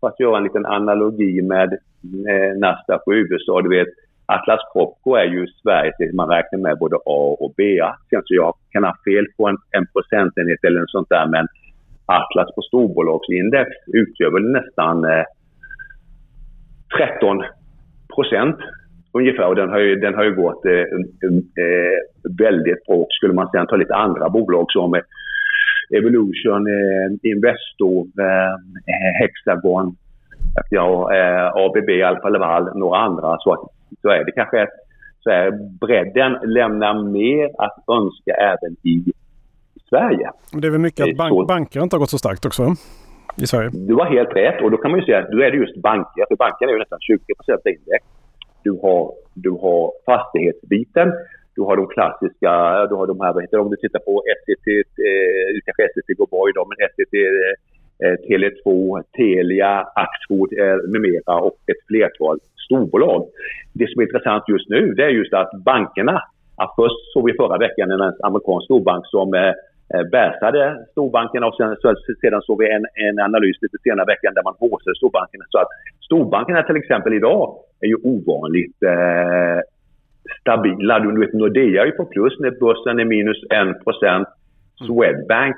[0.00, 1.72] för att göra en liten analogi med
[2.30, 3.88] eh, Nasdaq och USA, du vet
[4.26, 7.62] Atlas Copco är ju Sveriges, man räknar med både A och B.
[8.10, 11.46] Sen så jag kan ha fel på en, en procentenhet eller något sånt där men
[12.06, 15.24] Atlas på storbolagsindex utgör väl nästan eh,
[16.98, 17.44] 13
[18.14, 18.56] procent
[19.12, 19.46] ungefär.
[19.46, 21.98] Och den har ju, den har ju gått eh, eh,
[22.38, 23.06] väldigt bra.
[23.10, 25.00] Skulle man sedan ta lite andra bolag som eh,
[25.98, 28.54] Evolution, eh, Investor, eh,
[29.20, 29.96] Hexagon,
[30.70, 31.10] ja,
[31.54, 33.36] ABB, Alfa Laval, några andra.
[33.38, 33.70] Så,
[34.02, 34.66] så är det kanske
[35.20, 39.12] så är bredden lämnar mer att önska även i
[39.88, 40.30] Sverige.
[40.52, 42.62] Det är väl mycket att bank, banker inte har gått så starkt också
[43.36, 43.70] i Sverige?
[43.72, 45.82] Du har helt rätt och då kan man ju säga att då är det just
[45.82, 46.24] banker.
[46.28, 47.18] För bankerna är ju nästan 20
[47.64, 48.04] index.
[48.64, 51.12] Du har, du har fastighetsbiten.
[51.54, 52.52] Du har de klassiska,
[52.90, 54.66] du har de här, vad heter det, om du tittar på SCT,
[55.08, 57.14] eh, kanske SCT går bra idag, men SCT,
[58.04, 58.68] eh, Tele2,
[59.16, 59.72] Telia,
[60.04, 63.20] Axfood eh, med mera och ett flertal storbolag.
[63.72, 66.16] Det som är intressant just nu det är just att bankerna,
[66.56, 69.54] att först såg vi förra veckan en amerikansk storbank som eh,
[69.94, 74.34] Eh, bärsade storbankerna och sen, så, sedan såg vi en, en analys lite senare veckan
[74.34, 75.44] där man håsade storbankerna.
[75.48, 75.70] Så att
[76.06, 79.60] storbankerna till exempel idag är ju ovanligt eh,
[80.40, 80.98] stabila.
[80.98, 84.28] Du vet Nordea är ju på plus när börsen är minus 1 procent.
[84.86, 85.56] Swedbank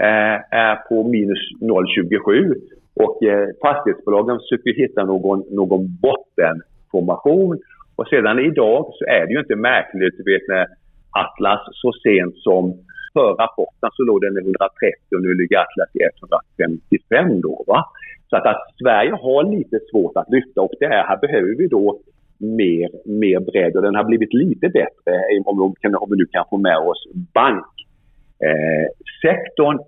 [0.00, 2.54] eh, är på minus 0,27
[2.94, 7.58] och eh, fastighetsbolagen försöker hitta någon, någon bottenformation
[7.96, 10.66] Och sedan idag så är det ju inte märkligt, du vet när
[11.10, 12.74] Atlas så sent som
[13.12, 17.64] för rapporten så låg den i 130 och nu ligger Atlas i 155 då.
[17.66, 17.84] Va?
[18.28, 21.66] Så att, att Sverige har lite svårt att lyfta och det här, här behöver vi
[21.66, 22.00] då
[22.38, 22.90] mer,
[23.22, 26.44] mer bredd och den har blivit lite bättre eh, om, kan, om vi nu kan
[26.50, 29.84] få med oss banksektorn eh,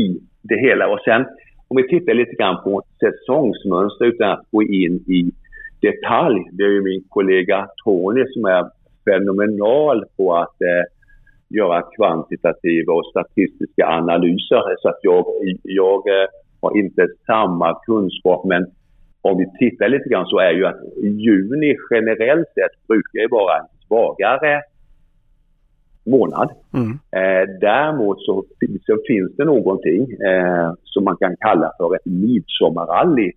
[0.00, 0.88] i det hela.
[0.88, 1.26] Och sen
[1.68, 5.32] om vi tittar lite grann på säsongsmönster utan att gå in i
[5.80, 6.40] detalj.
[6.52, 8.64] Det är ju min kollega Tony som är
[9.04, 10.84] fenomenal på att eh,
[11.56, 14.62] göra kvantitativa och statistiska analyser.
[14.78, 15.24] Så att jag,
[15.62, 16.28] jag eh,
[16.60, 18.66] har inte samma kunskap men
[19.22, 23.58] om vi tittar lite grann så är ju att juni generellt sett brukar ju vara
[23.58, 24.62] en svagare
[26.06, 26.50] månad.
[26.74, 26.90] Mm.
[26.90, 28.44] Eh, däremot så,
[28.86, 33.32] så, finns det någonting eh, som man kan kalla för ett midsommarrally.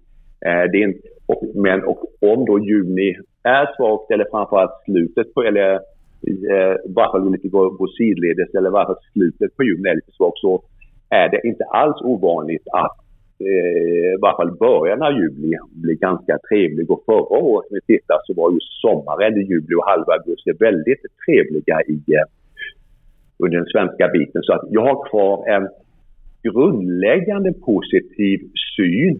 [0.45, 0.93] Eh, det är en,
[1.25, 5.79] och, men och om då juni är svagt eller framförallt slutet på, eller
[6.27, 9.91] Eh, i varje fall inte går, går sidledes eller i varje fall slutet på hjulen
[9.91, 10.63] är lite svagt så
[11.09, 12.97] är det inte alls ovanligt att
[13.39, 16.91] eh, i varje fall början av juli blir ganska trevlig.
[16.91, 20.51] Och förra året när vi tittar så var ju sommaren i juli och halva augusti
[20.59, 22.27] väldigt trevliga i, eh,
[23.43, 24.41] under den svenska biten.
[24.43, 25.65] Så att jag har kvar en
[26.47, 28.39] grundläggande positiv
[28.75, 29.13] syn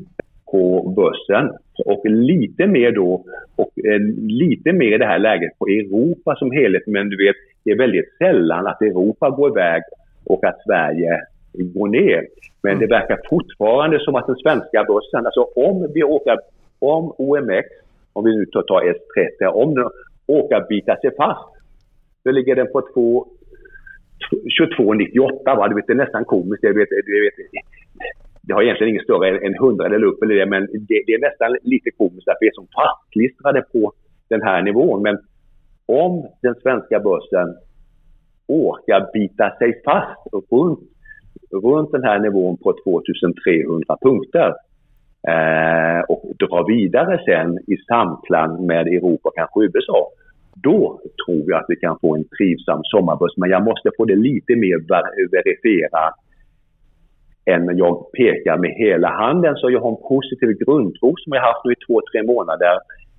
[0.56, 1.46] på börsen
[1.86, 4.00] och lite mer då och eh,
[4.44, 6.84] lite mer i det här läget på Europa som helhet.
[6.88, 9.82] Men du vet, det är väldigt sällan att Europa går iväg
[10.26, 11.22] och att Sverige
[11.54, 12.22] går ner.
[12.64, 12.80] Men mm.
[12.82, 16.38] det verkar fortfarande som att den svenska börsen, alltså om vi åker,
[16.80, 17.68] om OMX,
[18.14, 19.90] om vi nu tar S30, om den
[20.28, 21.50] åker bita sig fast,
[22.24, 22.80] då ligger den på
[24.60, 26.64] 22,98 va, du vet det är nästan komiskt.
[26.64, 27.34] Jag vet, jag vet,
[28.48, 31.22] det har egentligen ingen större än 100 eller upp eller det, men det, det, är
[31.30, 33.94] nästan lite komiskt att vi är som fastklistrade på
[34.30, 35.02] den här nivån.
[35.02, 35.18] Men
[35.86, 37.48] om den svenska börsen
[38.48, 40.80] orkar bita sig fast runt,
[41.64, 44.50] runt den här nivån på 2300 punkter
[45.28, 50.08] eh, och dra vidare sen i samklang med Europa och kanske USA,
[50.56, 53.38] då tror jag att vi kan få en trivsam sommarbörs.
[53.38, 54.78] Men jag måste få det lite mer
[55.32, 56.14] verifierat
[57.46, 59.56] än jag pekar med hela handen.
[59.56, 62.78] Så jag har en positiv grundtro som jag haft nu i två, tre månader.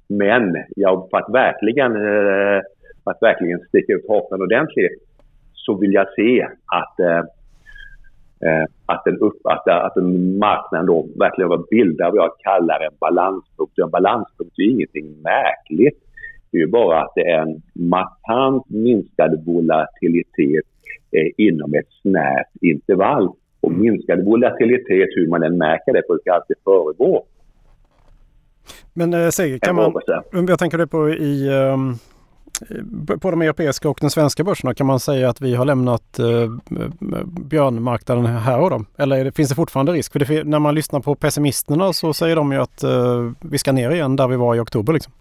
[0.09, 2.61] Men jag, för, att verkligen, eh,
[3.05, 5.03] för att verkligen sticka ut hakan ordentligt
[5.53, 7.19] så vill jag se att, eh,
[8.47, 9.97] eh, att, den upp, att, att
[10.47, 13.79] marknaden då verkligen bildar vad jag kallar en balanspunkt.
[13.79, 15.99] En balanspunkt är ingenting märkligt.
[16.51, 20.65] Det är bara att det är en markant minskad volatilitet
[21.37, 23.33] inom ett snävt intervall.
[23.67, 27.25] Och minskad volatilitet, hur man än märker det, brukar alltid föregå.
[28.95, 29.93] Men äh, Sigge, kan man,
[30.49, 31.95] jag tänker det på i um,
[33.21, 36.59] på de europeiska och den svenska börserna kan man säga att vi har lämnat uh,
[37.51, 38.85] björnmarknaden här och då?
[38.99, 40.13] Eller det, finns det fortfarande risk?
[40.13, 42.85] För det, när man lyssnar på pessimisterna så säger de ju att
[43.51, 45.13] vi ska ner igen där vi var i oktober liksom.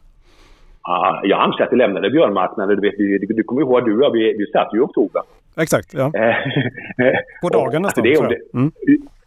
[0.82, 2.76] Ah, jag anser att vi lämnade björnmarknaden.
[2.76, 5.22] Du, vet, du, du kommer ihåg du och jag, vi, vi satt ju i oktober.
[5.58, 6.12] Exakt, ja.
[7.42, 8.04] På dagen nästan.
[8.04, 8.72] Det, det, mm.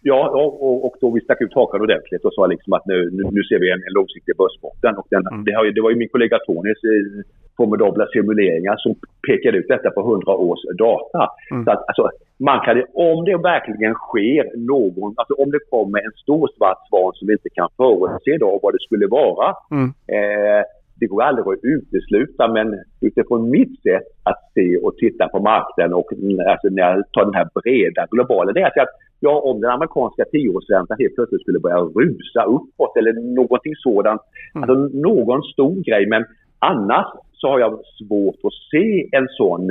[0.02, 3.22] Ja, och, och då vi stack ut hakan ordentligt och sa liksom att nu, nu,
[3.36, 4.96] nu ser vi en, en långsiktig börsbotten.
[4.96, 5.44] Och den, mm.
[5.44, 7.24] det, har, det var ju min kollega Tonys eh,
[7.56, 8.94] formidabla simuleringar som
[9.28, 11.22] pekade ut detta på 100 års data.
[11.50, 11.64] Mm.
[11.64, 12.04] Så att, alltså,
[12.48, 17.12] man kan, om det verkligen sker någon, alltså om det kommer en stor svart svan
[17.14, 19.54] som vi inte kan förutse då vad det skulle vara.
[19.70, 19.88] Mm.
[20.16, 20.62] Eh,
[21.00, 25.94] det går aldrig att utesluta men utifrån mitt sätt att se och titta på marknaden
[25.94, 26.08] och
[26.50, 28.88] alltså när jag tar den här breda globala, det är att
[29.20, 34.22] ja, om den amerikanska tioårsräntan helt plötsligt skulle börja rusa uppåt eller någonting sådant,
[34.54, 34.62] mm.
[34.62, 36.24] alltså någon stor grej men
[36.58, 39.68] annars så har jag svårt att se en sån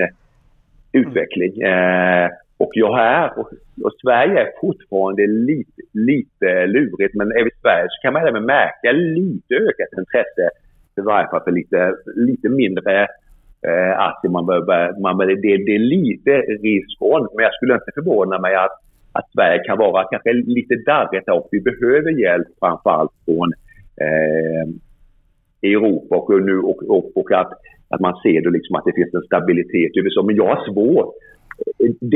[0.92, 1.62] utveckling.
[1.62, 2.24] Mm.
[2.24, 3.50] Eh, och jag är, och,
[3.84, 8.46] och, Sverige är fortfarande lite, lite lurigt men även i Sverige så kan man även
[8.46, 10.50] märka lite ökat intresse
[10.98, 13.02] i varje fall för lite, lite mindre
[13.68, 14.32] eh, aktier.
[14.32, 15.36] Man behöver, man, det,
[15.68, 16.32] det är lite
[16.68, 18.76] risk on, men jag skulle inte förvåna mig att,
[19.12, 23.54] att Sverige kan vara kanske lite darrigt och vi behöver hjälp framförallt från
[24.06, 24.66] eh,
[25.72, 27.52] Europa och, nu, och, och, och, att,
[27.90, 30.24] att man ser då liksom att det finns en stabilitet i USA.
[30.24, 31.14] Men jag har svårt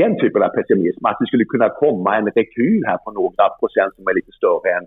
[0.01, 3.95] den typen av pessimism, att det skulle kunna komma en rekyl här på några procent
[3.95, 4.85] som är lite större än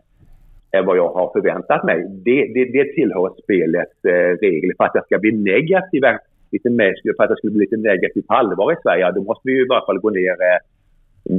[0.74, 1.98] än vad jag har förväntat mig.
[2.26, 4.70] Det, det, det tillhör spelets eh, regel.
[4.76, 6.02] För att jag ska bli negativ,
[6.52, 9.42] lite mer, för att jag skulle bli lite negativ på allvar i Sverige, då måste
[9.44, 10.58] vi i varje fall gå ner eh,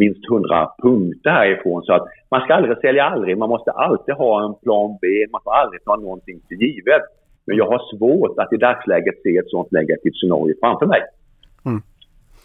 [0.02, 1.84] minst 100 punkter härifrån.
[1.84, 3.38] Så att man ska aldrig sälja aldrig.
[3.38, 5.08] Man måste alltid ha en plan B.
[5.32, 7.06] Man får aldrig ta någonting för givet.
[7.45, 11.02] Men jag har svårt att i dagsläget se ett sådant negativt scenario framför mig.
[11.65, 11.82] Mm.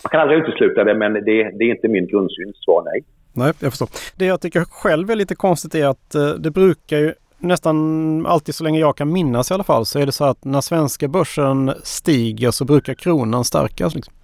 [0.03, 2.53] Man kan aldrig utesluta det, men det, det är inte min grundsyn.
[2.65, 3.01] Svar nej.
[3.33, 3.89] Nej, jag förstår.
[4.17, 8.55] Det jag tycker själv är lite konstigt är att eh, det brukar ju nästan alltid
[8.55, 11.09] så länge jag kan minnas i alla fall så är det så att när svenska
[11.09, 13.95] börsen stiger så brukar kronan stärkas.
[13.95, 14.15] Liksom.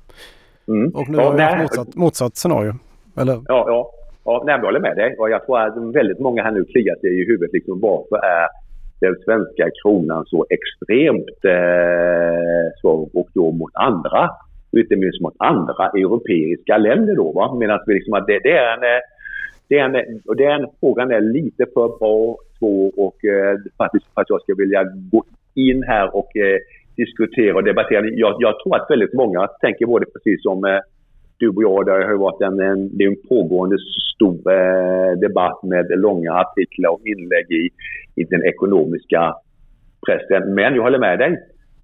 [0.68, 0.94] Mm.
[0.94, 2.74] Och nu ja, har vi haft motsatt, motsatt scenario.
[3.16, 3.34] Eller?
[3.34, 3.90] Ja, ja.
[4.24, 5.16] ja nej, jag håller med dig.
[5.18, 7.52] Och jag tror att väldigt många här nu kliar sig i huvudet.
[7.52, 8.48] Liksom, varför är
[9.00, 14.30] den svenska kronan så extremt eh, svag och då mot andra
[14.80, 17.32] inte minst mot andra europeiska länder då.
[17.32, 17.54] Va?
[17.54, 19.00] Medan vi liksom att det, det, är en, eh,
[19.68, 24.20] det är en, och den frågan är lite för bra, svår och eh, faktiskt för
[24.20, 26.58] att jag ska vilja gå in här och eh,
[26.96, 28.06] diskutera och debattera.
[28.06, 30.80] Jag, jag, tror att väldigt många tänker både precis som eh,
[31.38, 31.86] du och jag.
[31.86, 33.76] Det har varit en, en, det är en pågående
[34.14, 37.68] stor eh, debatt med långa artiklar och inlägg i,
[38.20, 39.34] i den ekonomiska
[40.06, 40.54] pressen.
[40.54, 41.38] Men jag håller med dig.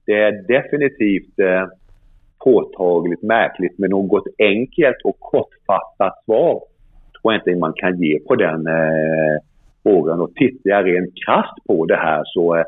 [0.07, 1.65] Det är definitivt eh,
[2.45, 6.63] påtagligt märkligt med något enkelt och kortfattat svar
[7.23, 9.37] tror jag inte man kan ge på den eh,
[9.83, 10.21] frågan.
[10.21, 12.65] Och tittar jag rent krasst på det här så eh,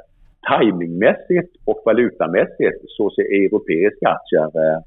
[0.49, 4.81] timingmässigt och valutamässigt så ser europeiska aktier eh,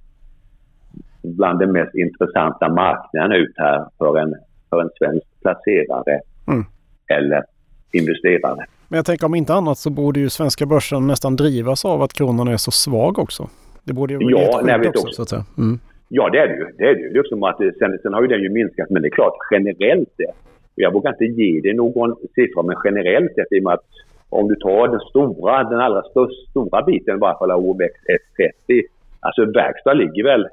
[1.24, 4.36] bland de mest intressanta marknaderna ut här för en,
[4.70, 6.66] för en svensk placerare mm.
[7.08, 7.44] eller
[7.92, 8.66] investerare.
[8.88, 12.14] Men jag tänker om inte annat så borde ju svenska börsen nästan drivas av att
[12.14, 13.50] kronan är så svag också.
[13.88, 15.46] Det borde ju vara ja, nej, också, så att säga.
[15.58, 15.80] Mm.
[16.10, 16.66] Ja, det är det ju.
[16.78, 17.10] Det är det ju.
[17.10, 19.38] Det är som att, sen, sen har ju den ju minskat, men det är klart
[19.52, 20.36] generellt sett.
[20.76, 23.86] Jag vågar inte ge dig någon siffra, men generellt sett i och med att
[24.30, 28.84] om du tar den stora, den allra största, stora biten i varje fall av OMXS30.
[29.20, 30.48] Alltså verkstad ligger väl,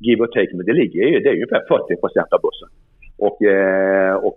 [0.00, 2.68] give or take, men det ligger det är ungefär 40 procent av börsen.
[3.26, 4.36] Och, eh, och,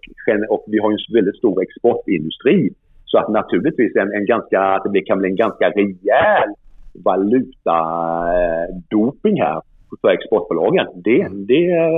[0.49, 2.69] och, vi har ju en väldigt stor exportindustri.
[3.05, 6.49] Så att naturligtvis en, en ganska, att det kan bli en ganska rejäl
[7.05, 9.61] valutadoping här
[10.01, 10.87] för exportbolagen.
[10.95, 11.45] Det, mm.
[11.45, 11.89] det,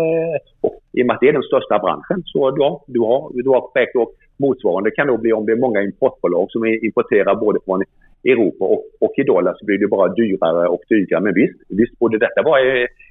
[0.61, 3.49] och I och med att det är den största branschen så ja, du har, du
[3.49, 3.95] har korrekt.
[3.95, 7.83] Och motsvarande kan då bli om det är många importbolag som importerar både från
[8.23, 11.21] Europa och, och i dollar så blir det bara dyrare och dyrare.
[11.21, 12.61] Men visst, visst borde detta vara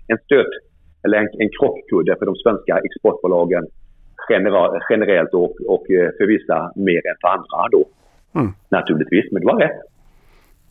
[0.06, 0.46] en stöt
[1.04, 3.66] eller en, en krockkudde för de svenska exportbolagen
[4.90, 5.84] generellt och, och
[6.18, 7.84] för vissa mer än för andra då.
[8.40, 8.52] Mm.
[8.68, 9.80] Naturligtvis, men du har rätt.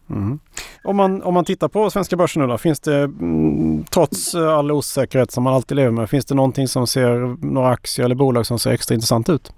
[0.10, 0.40] Mm.
[0.84, 4.58] Om, man, om man tittar på svenska börsen nu då, finns det mm, trots eh,
[4.58, 8.16] all osäkerhet som man alltid lever med, finns det någonting som ser, några aktier eller
[8.16, 9.54] bolag som ser extra intressant ut?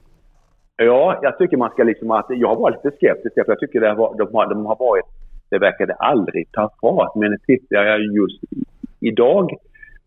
[0.75, 3.79] Ja, jag tycker man ska liksom att, jag har varit lite skeptisk för jag tycker
[3.82, 5.05] det var, de, har, de har varit,
[5.49, 7.15] det verkade aldrig ta fart.
[7.15, 8.39] Men tittar jag just
[8.99, 9.55] idag,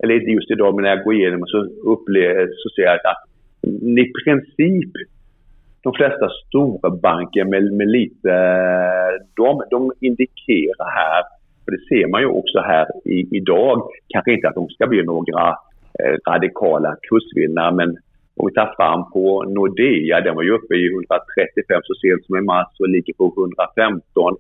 [0.03, 1.59] eller inte just idag men när jag går igenom så
[1.93, 3.23] upplever så ser jag att
[4.03, 4.93] i princip
[5.83, 11.23] de flesta stora banker med, med lite, eh, de, de indikerar här,
[11.65, 15.03] och det ser man ju också här i, idag, kanske inte att de ska bli
[15.03, 15.49] några
[16.01, 17.91] eh, radikala kursvinnare, men
[18.37, 22.37] om vi tar fram på Nordea, den var ju uppe i 135 så sent som
[22.37, 24.37] i mars och ligger på 115.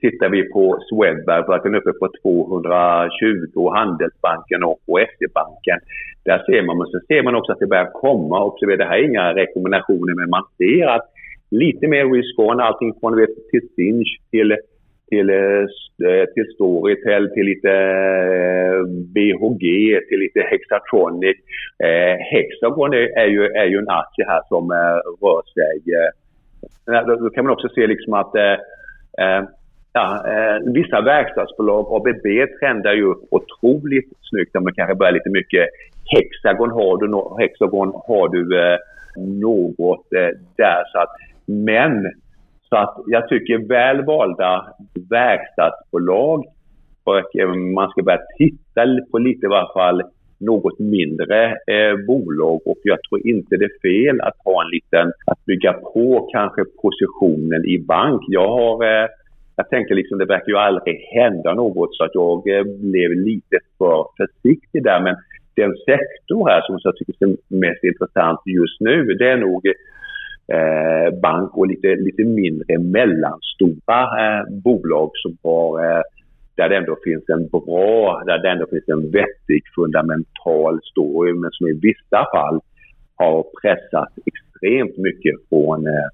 [0.00, 4.98] Tittar vi på Swedbank för att den är uppe på 220 och Handelsbanken och, och
[4.98, 5.78] SE-banken.
[6.24, 8.98] Där ser man, men sen ser man också att det börjar komma, observera det här
[8.98, 11.06] är inga rekommendationer, men man ser att
[11.50, 14.56] lite mer risk-on, allting från vet, till Sinch till,
[15.08, 18.80] till, eh, till Storytel, till lite eh,
[19.14, 19.64] BHG,
[20.08, 21.36] till lite Hexatronic.
[21.84, 25.74] Eh, Hexagon är, är, ju, är ju en aktie här som eh, rör sig.
[25.98, 28.52] Eh, då kan man också se liksom att eh,
[29.22, 29.44] eh
[29.92, 32.26] Ja, eh, vissa verkstadsbolag, ABB
[32.60, 34.54] trendar ju upp otroligt snyggt.
[34.54, 35.68] Man kanske börjar lite mycket.
[36.12, 37.06] Hexagon har du,
[37.42, 38.78] Hexagon har du eh,
[39.16, 40.82] något eh, där.
[40.92, 41.10] Så att,
[41.46, 42.12] men
[42.68, 44.66] så att jag tycker väl valda
[45.10, 46.44] verkstadsbolag
[47.04, 50.02] och eh, man ska börja titta på lite i varje fall
[50.38, 55.12] något mindre eh, bolag och jag tror inte det är fel att ha en liten,
[55.26, 58.22] att bygga på kanske positionen i bank.
[58.28, 59.08] Jag har eh,
[59.60, 63.56] jag tänkte liksom det verkar ju aldrig hända något så att jag eh, blev lite
[63.78, 65.00] för försiktig där.
[65.06, 65.16] Men
[65.54, 69.62] den sektor här som jag tycker är mest intressant just nu det är nog
[70.56, 76.02] eh, bank och lite, lite mindre mellanstora eh, bolag som har eh,
[76.56, 81.50] där det ändå finns en bra, där det ändå finns en vettig fundamental story men
[81.52, 82.60] som i vissa fall
[83.14, 86.08] har pressat extremt mycket från eh,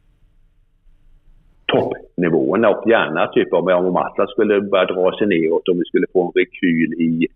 [1.66, 6.06] toppnivåerna och gärna typ om, om Atlas skulle börja dra sig neråt, om vi skulle
[6.12, 7.26] få en rekyl i,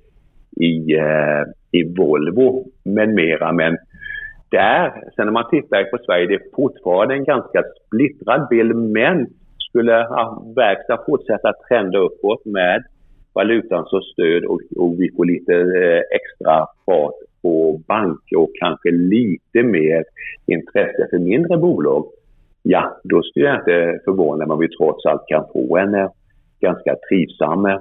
[0.66, 3.52] i, eh, i Volvo med mera.
[3.52, 3.78] Men
[4.50, 8.76] där, sen när man tittar på Sverige, det är fortfarande en ganska splittrad bild.
[8.76, 9.26] Men
[9.68, 10.06] skulle
[10.56, 12.84] verkstad fortsätta trenda uppåt med
[13.32, 18.90] valutan som stöd och, och vi får lite eh, extra fart på banker och kanske
[18.90, 20.04] lite mer
[20.46, 22.04] intresse för mindre bolag,
[22.62, 26.10] ja, då skulle jag inte förvåna mig om vi trots allt kan få en eh,
[26.60, 27.78] ganska trivsam eh,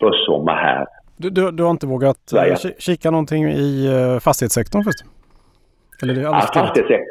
[0.00, 0.86] börssommar här.
[1.16, 3.88] Du, du, du, har inte vågat eh, kika någonting i
[4.22, 5.04] fastighetssektorn först?
[6.02, 7.06] Eller det är ja, fastighetssektorn.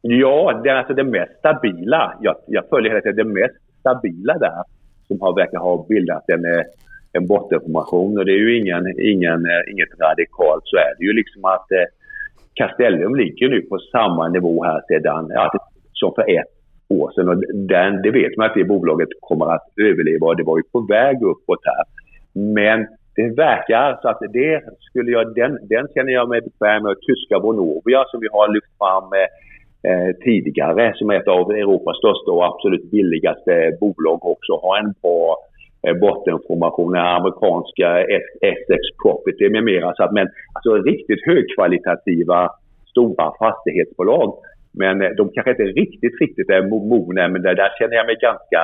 [0.00, 2.14] Ja, det är alltså det mest stabila.
[2.20, 4.62] Jag, jag följer hela tiden det mest stabila där
[5.08, 6.44] som har, verkar ha bildat en,
[7.12, 8.18] en bottenformation.
[8.18, 10.62] Och det är ju ingen, ingen, inget radikalt.
[10.64, 11.86] Så är det ju liksom att eh,
[12.54, 15.50] Castellum ligger nu på samma nivå här sedan, ja,
[16.02, 16.52] som för ett
[17.00, 17.28] år sedan.
[17.28, 17.38] Och
[17.74, 20.80] den, det vet man att det bolaget kommer att överleva och det var ju på
[20.80, 21.84] väg uppåt här.
[22.58, 22.78] Men
[23.16, 26.96] det verkar så att det skulle jag, den, den känner jag mig bekväm med.
[27.06, 29.28] Tyska Vonovia som vi har lyft fram eh,
[29.88, 34.94] eh, tidigare som är ett av Europas största och absolut billigaste bolag också har en
[35.02, 35.36] bra
[35.86, 37.88] eh, bottenformation, amerikanska
[38.50, 39.94] Essex Property med mera.
[39.94, 42.50] Så att, men alltså riktigt högkvalitativa
[42.92, 44.28] stora fastighetsbolag.
[44.72, 48.16] Men eh, de kanske inte riktigt, riktigt är mogna, men där, där känner jag mig
[48.20, 48.62] ganska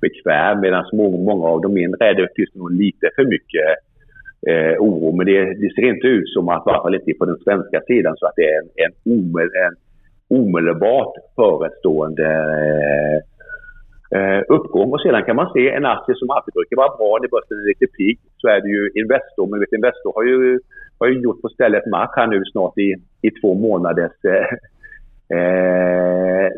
[0.00, 0.60] bekväm.
[0.60, 3.68] Medan många av de mindre är det finns nog lite för mycket
[4.50, 5.16] eh, oro.
[5.16, 7.80] Men det, det, ser inte ut som att, i alla fall inte på den svenska
[7.80, 9.74] sidan, så att det är en, en, omel, en
[10.38, 12.30] omedelbart förestående
[12.68, 13.18] eh,
[14.16, 14.88] eh, uppgång.
[14.92, 17.68] Och sedan kan man se en aktie som alltid brukar vara bra när börsen är
[17.72, 18.18] lite pigg.
[18.40, 19.46] Så är det ju Investor.
[19.50, 20.60] Men vet, Investor har ju,
[20.98, 22.88] har ju gjort på stället marsch här nu snart i,
[23.26, 24.50] i två månaders eh,
[25.36, 26.48] eh,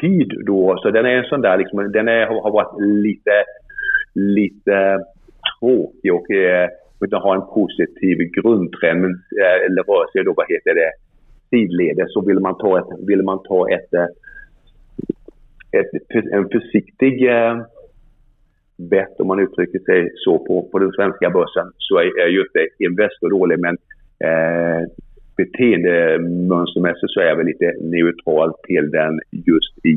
[0.00, 0.76] tid då.
[0.82, 3.44] Så den är en sån där liksom, den är, har varit lite,
[4.14, 4.98] lite
[5.60, 6.68] tråkig och eh,
[7.00, 9.00] utan har en positiv grundtrend.
[9.00, 10.90] Men, eh, eller rör sig då, vad heter det,
[11.50, 14.10] sidledes så vill man ta ett, vill man ta ett, eh,
[15.80, 15.92] ett,
[16.32, 17.56] en försiktig eh,
[18.76, 22.40] bett, om man uttrycker sig så, på, på den svenska börsen så är, är ju
[22.40, 23.58] inte Investor dålig.
[23.58, 23.76] Men
[24.24, 24.82] eh,
[25.40, 29.94] beteendemönstermässigt så är jag väl lite neutral till den just i,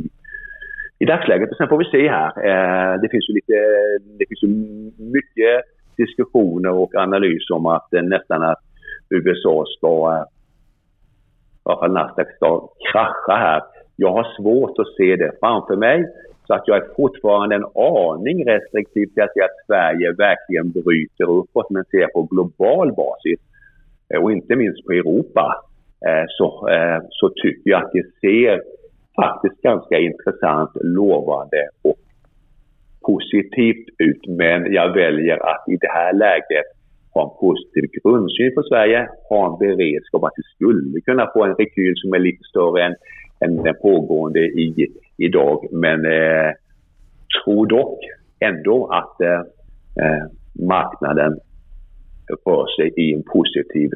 [0.99, 1.51] i dagsläget.
[1.51, 2.29] Och sen får vi se här.
[2.49, 3.58] Eh, det finns ju lite,
[4.19, 4.49] det finns ju
[5.17, 5.56] mycket
[5.97, 8.62] diskussioner och analys om att eh, nästan att
[9.10, 10.25] USA ska eh,
[11.63, 13.62] i alla fall Nasdaq ska krascha här.
[13.95, 16.06] Jag har svårt att se det framför mig.
[16.47, 21.29] Så att jag är fortfarande en aning restriktiv till att se att Sverige verkligen bryter
[21.29, 21.69] uppåt.
[21.69, 23.39] Men ser på global basis
[24.13, 25.63] Eh, och inte minst på Europa
[26.08, 28.62] eh, så, eh, så tycker jag att det ser
[29.21, 31.99] faktiskt ganska intressant, lovande och
[33.02, 34.28] positivt ut.
[34.28, 36.65] Men jag väljer att i det här läget
[37.13, 41.56] ha en positiv grundsyn på Sverige, ha en beredskap att vi skulle kunna få en
[41.56, 42.95] rekyl som är lite större än,
[43.39, 45.65] än den pågående i, idag.
[45.71, 46.52] Men eh,
[47.45, 47.99] tror dock
[48.39, 50.23] ändå att eh
[50.60, 51.39] marknaden
[52.45, 53.89] rör sig i en positiv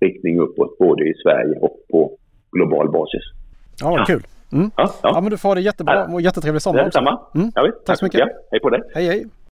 [0.00, 2.18] riktning uppåt både i Sverige och på
[2.52, 3.22] global basis.
[3.80, 4.22] Ja, vad kul.
[4.52, 4.70] Mm.
[4.76, 5.10] Ja, ja.
[5.14, 6.84] ja, men du får ha det jättebra och jättetrevlig sommar.
[6.84, 7.20] Detsamma.
[7.34, 7.52] Mm.
[7.54, 8.20] Ja, Tack så mycket.
[8.20, 8.80] Ja, hej på dig.
[8.94, 9.26] Hej, hej.